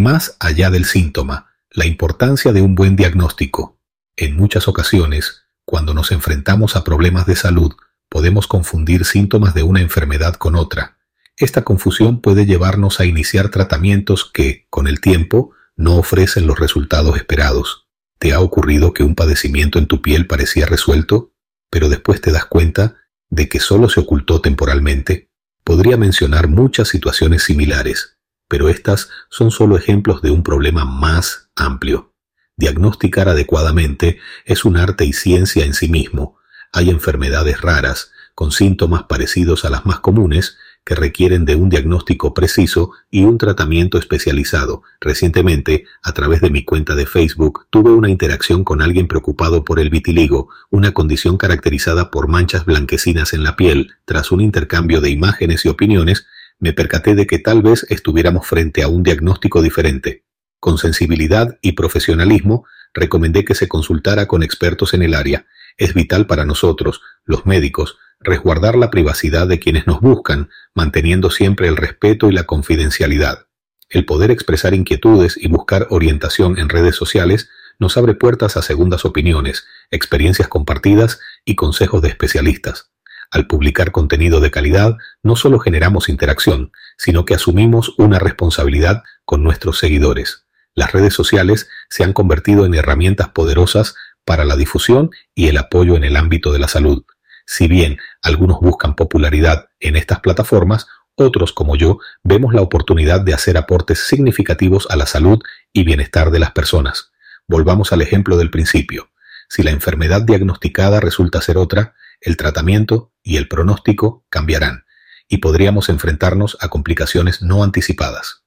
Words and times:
Más 0.00 0.34
allá 0.40 0.70
del 0.70 0.86
síntoma, 0.86 1.50
la 1.70 1.84
importancia 1.84 2.54
de 2.54 2.62
un 2.62 2.74
buen 2.74 2.96
diagnóstico. 2.96 3.78
En 4.16 4.34
muchas 4.34 4.66
ocasiones, 4.66 5.42
cuando 5.66 5.92
nos 5.92 6.10
enfrentamos 6.10 6.74
a 6.74 6.84
problemas 6.84 7.26
de 7.26 7.36
salud, 7.36 7.74
podemos 8.08 8.46
confundir 8.46 9.04
síntomas 9.04 9.52
de 9.52 9.62
una 9.62 9.82
enfermedad 9.82 10.36
con 10.36 10.56
otra. 10.56 10.96
Esta 11.36 11.64
confusión 11.64 12.22
puede 12.22 12.46
llevarnos 12.46 12.98
a 12.98 13.04
iniciar 13.04 13.50
tratamientos 13.50 14.24
que, 14.24 14.66
con 14.70 14.88
el 14.88 15.02
tiempo, 15.02 15.50
no 15.76 15.96
ofrecen 15.96 16.46
los 16.46 16.58
resultados 16.58 17.18
esperados. 17.18 17.86
¿Te 18.18 18.32
ha 18.32 18.40
ocurrido 18.40 18.94
que 18.94 19.04
un 19.04 19.14
padecimiento 19.14 19.78
en 19.78 19.86
tu 19.86 20.00
piel 20.00 20.26
parecía 20.26 20.64
resuelto, 20.64 21.34
pero 21.68 21.90
después 21.90 22.22
te 22.22 22.32
das 22.32 22.46
cuenta 22.46 22.96
de 23.28 23.50
que 23.50 23.60
solo 23.60 23.90
se 23.90 24.00
ocultó 24.00 24.40
temporalmente? 24.40 25.28
Podría 25.62 25.98
mencionar 25.98 26.48
muchas 26.48 26.88
situaciones 26.88 27.42
similares, 27.42 28.16
pero 28.50 28.68
estas 28.68 29.10
son 29.28 29.52
solo 29.52 29.76
ejemplos 29.76 30.22
de 30.22 30.32
un 30.32 30.42
problema 30.42 30.84
más 30.84 31.50
amplio. 31.54 32.14
Diagnosticar 32.56 33.28
adecuadamente 33.28 34.18
es 34.44 34.64
un 34.64 34.76
arte 34.76 35.04
y 35.04 35.12
ciencia 35.12 35.64
en 35.64 35.72
sí 35.72 35.88
mismo. 35.88 36.36
Hay 36.72 36.90
enfermedades 36.90 37.60
raras, 37.60 38.10
con 38.34 38.50
síntomas 38.50 39.04
parecidos 39.04 39.64
a 39.64 39.70
las 39.70 39.86
más 39.86 40.00
comunes, 40.00 40.56
que 40.84 40.96
requieren 40.96 41.44
de 41.44 41.54
un 41.54 41.68
diagnóstico 41.68 42.34
preciso 42.34 42.90
y 43.08 43.22
un 43.22 43.38
tratamiento 43.38 43.98
especializado. 43.98 44.82
Recientemente, 45.00 45.84
a 46.02 46.12
través 46.12 46.40
de 46.40 46.50
mi 46.50 46.64
cuenta 46.64 46.96
de 46.96 47.06
Facebook, 47.06 47.66
tuve 47.70 47.92
una 47.92 48.10
interacción 48.10 48.64
con 48.64 48.82
alguien 48.82 49.06
preocupado 49.06 49.64
por 49.64 49.78
el 49.78 49.90
vitiligo, 49.90 50.48
una 50.70 50.92
condición 50.92 51.36
caracterizada 51.36 52.10
por 52.10 52.26
manchas 52.26 52.64
blanquecinas 52.64 53.32
en 53.32 53.44
la 53.44 53.54
piel. 53.54 53.92
Tras 54.06 54.32
un 54.32 54.40
intercambio 54.40 55.00
de 55.00 55.10
imágenes 55.10 55.64
y 55.64 55.68
opiniones, 55.68 56.26
me 56.60 56.72
percaté 56.72 57.14
de 57.14 57.26
que 57.26 57.38
tal 57.38 57.62
vez 57.62 57.86
estuviéramos 57.88 58.46
frente 58.46 58.82
a 58.82 58.88
un 58.88 59.02
diagnóstico 59.02 59.62
diferente. 59.62 60.24
Con 60.60 60.78
sensibilidad 60.78 61.58
y 61.62 61.72
profesionalismo, 61.72 62.66
recomendé 62.92 63.44
que 63.44 63.54
se 63.54 63.66
consultara 63.66 64.26
con 64.26 64.42
expertos 64.42 64.94
en 64.94 65.02
el 65.02 65.14
área. 65.14 65.46
Es 65.78 65.94
vital 65.94 66.26
para 66.26 66.44
nosotros, 66.44 67.00
los 67.24 67.46
médicos, 67.46 67.96
resguardar 68.20 68.76
la 68.76 68.90
privacidad 68.90 69.46
de 69.46 69.58
quienes 69.58 69.86
nos 69.86 70.00
buscan, 70.00 70.50
manteniendo 70.74 71.30
siempre 71.30 71.66
el 71.66 71.76
respeto 71.76 72.28
y 72.28 72.32
la 72.32 72.44
confidencialidad. 72.44 73.46
El 73.88 74.04
poder 74.04 74.30
expresar 74.30 74.74
inquietudes 74.74 75.36
y 75.36 75.48
buscar 75.48 75.86
orientación 75.90 76.58
en 76.58 76.68
redes 76.68 76.94
sociales 76.94 77.48
nos 77.78 77.96
abre 77.96 78.14
puertas 78.14 78.58
a 78.58 78.62
segundas 78.62 79.06
opiniones, 79.06 79.66
experiencias 79.90 80.48
compartidas 80.48 81.18
y 81.46 81.56
consejos 81.56 82.02
de 82.02 82.08
especialistas. 82.10 82.89
Al 83.30 83.46
publicar 83.46 83.92
contenido 83.92 84.40
de 84.40 84.50
calidad, 84.50 84.96
no 85.22 85.36
solo 85.36 85.60
generamos 85.60 86.08
interacción, 86.08 86.72
sino 86.98 87.24
que 87.24 87.34
asumimos 87.34 87.94
una 87.96 88.18
responsabilidad 88.18 89.04
con 89.24 89.44
nuestros 89.44 89.78
seguidores. 89.78 90.46
Las 90.74 90.92
redes 90.92 91.14
sociales 91.14 91.68
se 91.88 92.02
han 92.02 92.12
convertido 92.12 92.66
en 92.66 92.74
herramientas 92.74 93.28
poderosas 93.28 93.94
para 94.24 94.44
la 94.44 94.56
difusión 94.56 95.10
y 95.34 95.48
el 95.48 95.58
apoyo 95.58 95.96
en 95.96 96.04
el 96.04 96.16
ámbito 96.16 96.52
de 96.52 96.58
la 96.58 96.68
salud. 96.68 97.04
Si 97.46 97.68
bien 97.68 97.98
algunos 98.22 98.60
buscan 98.60 98.94
popularidad 98.94 99.70
en 99.80 99.96
estas 99.96 100.20
plataformas, 100.20 100.86
otros 101.14 101.52
como 101.52 101.76
yo 101.76 101.98
vemos 102.22 102.54
la 102.54 102.62
oportunidad 102.62 103.20
de 103.20 103.34
hacer 103.34 103.56
aportes 103.56 104.06
significativos 104.06 104.86
a 104.90 104.96
la 104.96 105.06
salud 105.06 105.40
y 105.72 105.84
bienestar 105.84 106.30
de 106.30 106.38
las 106.38 106.52
personas. 106.52 107.12
Volvamos 107.46 107.92
al 107.92 108.02
ejemplo 108.02 108.36
del 108.36 108.50
principio. 108.50 109.10
Si 109.48 109.62
la 109.62 109.72
enfermedad 109.72 110.22
diagnosticada 110.22 111.00
resulta 111.00 111.40
ser 111.40 111.58
otra, 111.58 111.94
el 112.20 112.36
tratamiento 112.36 113.09
y 113.22 113.36
el 113.36 113.48
pronóstico 113.48 114.24
cambiarán 114.30 114.84
y 115.28 115.38
podríamos 115.38 115.88
enfrentarnos 115.88 116.58
a 116.60 116.68
complicaciones 116.68 117.40
no 117.42 117.62
anticipadas. 117.62 118.42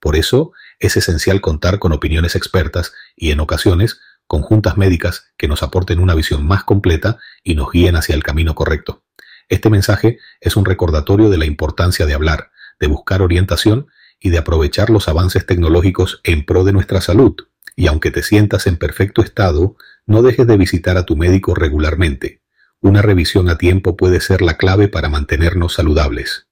Por 0.00 0.14
eso 0.16 0.52
es 0.78 0.96
esencial 0.96 1.40
contar 1.40 1.78
con 1.78 1.92
opiniones 1.92 2.36
expertas 2.36 2.92
y 3.16 3.32
en 3.32 3.40
ocasiones 3.40 4.00
conjuntas 4.28 4.76
médicas 4.76 5.26
que 5.36 5.48
nos 5.48 5.62
aporten 5.62 5.98
una 5.98 6.14
visión 6.14 6.46
más 6.46 6.62
completa 6.62 7.18
y 7.42 7.56
nos 7.56 7.72
guíen 7.72 7.96
hacia 7.96 8.14
el 8.14 8.22
camino 8.22 8.54
correcto. 8.54 9.04
Este 9.48 9.70
mensaje 9.70 10.18
es 10.40 10.56
un 10.56 10.64
recordatorio 10.64 11.30
de 11.30 11.38
la 11.38 11.46
importancia 11.46 12.06
de 12.06 12.14
hablar, 12.14 12.52
de 12.78 12.86
buscar 12.86 13.22
orientación 13.22 13.88
y 14.20 14.30
de 14.30 14.38
aprovechar 14.38 14.90
los 14.90 15.08
avances 15.08 15.46
tecnológicos 15.46 16.20
en 16.22 16.44
pro 16.44 16.64
de 16.64 16.72
nuestra 16.72 17.00
salud. 17.00 17.34
Y 17.74 17.86
aunque 17.86 18.10
te 18.10 18.22
sientas 18.22 18.66
en 18.66 18.76
perfecto 18.76 19.22
estado, 19.22 19.76
no 20.06 20.22
dejes 20.22 20.46
de 20.46 20.56
visitar 20.56 20.96
a 20.96 21.06
tu 21.06 21.16
médico 21.16 21.54
regularmente. 21.54 22.42
Una 22.80 23.02
revisión 23.02 23.48
a 23.48 23.58
tiempo 23.58 23.96
puede 23.96 24.20
ser 24.20 24.40
la 24.40 24.56
clave 24.56 24.88
para 24.88 25.08
mantenernos 25.08 25.74
saludables. 25.74 26.47